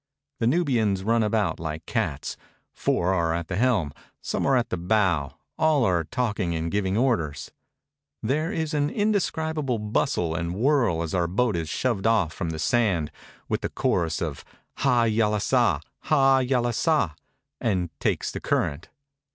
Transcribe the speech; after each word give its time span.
The 0.39 0.47
Nubians 0.47 1.03
run 1.03 1.21
about 1.21 1.59
like 1.59 1.85
cats; 1.85 2.35
four 2.73 3.13
are 3.13 3.35
at 3.35 3.49
the 3.49 3.55
helm, 3.55 3.93
some 4.19 4.47
are 4.47 4.57
on 4.57 4.63
the 4.69 4.75
bow, 4.77 5.35
all 5.59 5.83
are 5.85 6.05
talking 6.05 6.55
and 6.55 6.71
giving 6.71 6.97
orders; 6.97 7.51
there 8.23 8.51
is 8.51 8.73
an 8.73 8.89
indescribable 8.89 9.77
bustle 9.77 10.33
and 10.33 10.55
whirl 10.55 11.03
as 11.03 11.13
our 11.13 11.27
boat 11.27 11.55
is 11.55 11.69
shoved 11.69 12.07
off 12.07 12.33
from 12.33 12.49
the 12.49 12.57
sand, 12.57 13.11
with 13.47 13.61
the 13.61 13.69
chorus 13.69 14.23
of 14.23 14.43
*'Ha! 14.77 15.03
Yalesah. 15.03 15.81
Ha! 15.99 16.39
Yalesah!" 16.39 17.13
and 17.59 17.91
takes 17.99 18.31
the 18.31 18.39
current. 18.39 18.89